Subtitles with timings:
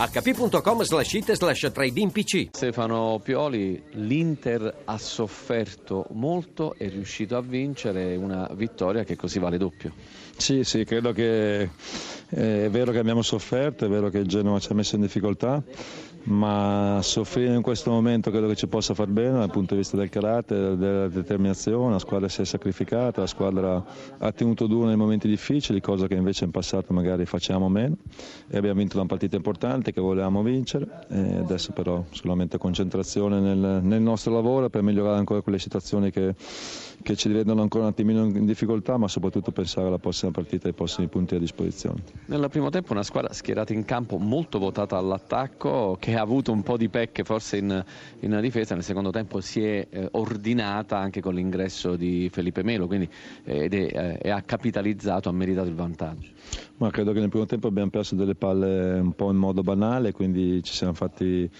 [0.00, 7.42] hp.com slash it slash trading pc Stefano Pioli, l'Inter ha sofferto molto, è riuscito a
[7.42, 9.92] vincere una vittoria che così vale doppio.
[10.38, 14.58] Sì, sì, credo che eh, è vero che abbiamo sofferto, è vero che il Genoa
[14.58, 15.62] ci ha messo in difficoltà,
[16.22, 19.96] ma soffrire in questo momento credo che ci possa far bene dal punto di vista
[19.96, 23.84] del carattere, della determinazione, la squadra si è sacrificata, la squadra
[24.18, 27.96] ha tenuto duro nei momenti difficili, cosa che invece in passato magari facciamo meno
[28.48, 31.06] e abbiamo vinto una partita importante che volevamo vincere
[31.50, 36.34] adesso però solamente concentrazione nel, nel nostro lavoro per migliorare ancora quelle situazioni che,
[37.02, 40.68] che ci vedono ancora un attimino in difficoltà, ma soprattutto pensare alla prossima partita e
[40.68, 42.02] ai prossimi punti a disposizione.
[42.26, 46.62] Nel primo tempo una squadra schierata in campo molto votata all'attacco che ha avuto un
[46.62, 47.84] po' di pecche forse in,
[48.20, 52.86] in difesa, nel secondo tempo si è eh, ordinata anche con l'ingresso di Felipe Melo
[52.86, 53.08] quindi,
[53.44, 56.28] eh, ed è, eh, ha capitalizzato, ha meritato il vantaggio.
[56.78, 59.79] Ma credo che nel primo tempo abbiamo perso delle palle un po' in modo banale,
[60.12, 61.50] quindi ci siamo fatti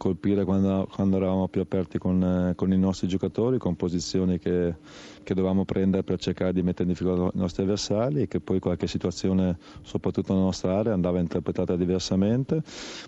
[0.00, 4.76] colpire quando, quando eravamo più aperti con, eh, con, i nostri giocatori, con posizioni che,
[5.22, 8.60] che, dovevamo prendere per cercare di mettere in difficoltà i nostri avversari e che poi
[8.60, 12.62] qualche situazione, soprattutto nella nostra area, andava interpretata diversamente,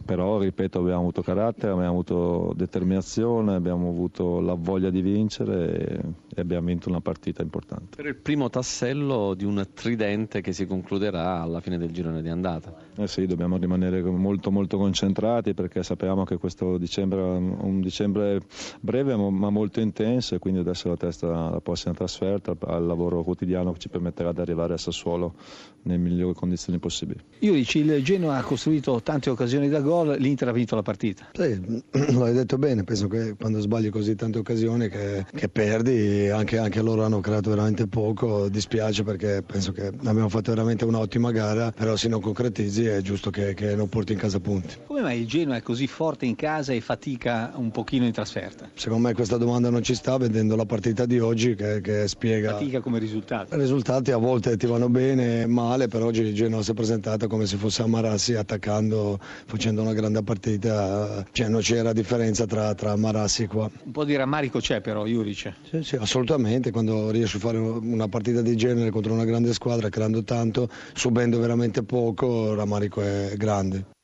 [0.05, 6.01] però ripeto abbiamo avuto carattere, abbiamo avuto determinazione, abbiamo avuto la voglia di vincere e,
[6.35, 7.97] e abbiamo vinto una partita importante.
[7.97, 12.29] Per il primo tassello di un tridente che si concluderà alla fine del girone di
[12.29, 12.75] andata.
[12.97, 18.41] Eh sì, dobbiamo rimanere molto molto concentrati perché sappiamo che questo dicembre un dicembre
[18.81, 23.73] breve ma molto intenso e quindi adesso la testa alla prossima trasferta al lavoro quotidiano
[23.73, 25.35] che ci permetterà di arrivare a Sassuolo
[25.83, 27.21] nelle migliori condizioni possibili.
[27.41, 31.29] Io dici il Genoa ha costruito tante occasioni da gol, l'Inter ha vinto la partita.
[31.33, 36.29] Sì, lo hai detto bene, penso che quando sbagli così tante occasioni che, che perdi,
[36.29, 41.31] anche, anche, loro hanno creato veramente poco, dispiace perché penso che abbiamo fatto veramente un'ottima
[41.33, 44.77] gara, però se non concretizzi è giusto che, che non porti in casa punti.
[44.87, 48.71] Come mai il Genoa è così forte in casa e fatica un pochino in trasferta?
[48.75, 52.53] Secondo me questa domanda non ci sta vedendo la partita di oggi che, che spiega...
[52.53, 53.55] Fatica come risultato?
[53.55, 57.27] I risultati a volte ti vanno bene, male, però oggi il Genoa si è presentata
[57.27, 62.75] come se fosse a Marassi attaccando, facendo una grande partita, cioè non c'era differenza tra,
[62.75, 63.71] tra Marassi e qua.
[63.85, 65.53] Un po' di rammarico c'è però Juric?
[65.69, 69.89] Sì, sì, assolutamente, quando riesci a fare una partita di genere contro una grande squadra
[69.89, 74.01] creando tanto, subendo veramente poco, il rammarico è grande.